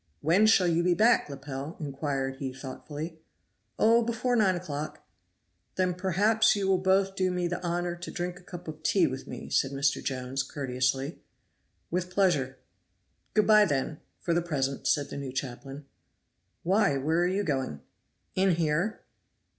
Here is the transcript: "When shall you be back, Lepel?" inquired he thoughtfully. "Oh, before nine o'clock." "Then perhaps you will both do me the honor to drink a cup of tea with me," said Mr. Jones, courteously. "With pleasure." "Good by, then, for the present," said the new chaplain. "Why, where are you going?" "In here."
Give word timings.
"When 0.21 0.47
shall 0.47 0.67
you 0.67 0.81
be 0.81 0.95
back, 0.95 1.29
Lepel?" 1.29 1.77
inquired 1.79 2.37
he 2.37 2.51
thoughtfully. 2.51 3.19
"Oh, 3.77 4.01
before 4.03 4.35
nine 4.35 4.55
o'clock." 4.55 5.07
"Then 5.75 5.93
perhaps 5.93 6.55
you 6.55 6.67
will 6.67 6.79
both 6.79 7.15
do 7.15 7.29
me 7.29 7.47
the 7.47 7.61
honor 7.63 7.95
to 7.95 8.09
drink 8.09 8.39
a 8.39 8.43
cup 8.43 8.67
of 8.67 8.81
tea 8.81 9.05
with 9.05 9.27
me," 9.27 9.51
said 9.51 9.69
Mr. 9.69 10.03
Jones, 10.03 10.41
courteously. 10.41 11.19
"With 11.91 12.09
pleasure." 12.09 12.57
"Good 13.35 13.45
by, 13.45 13.63
then, 13.65 13.99
for 14.19 14.33
the 14.33 14.41
present," 14.41 14.87
said 14.87 15.11
the 15.11 15.17
new 15.17 15.31
chaplain. 15.31 15.85
"Why, 16.63 16.97
where 16.97 17.19
are 17.19 17.27
you 17.27 17.43
going?" 17.43 17.81
"In 18.33 18.55
here." 18.55 19.03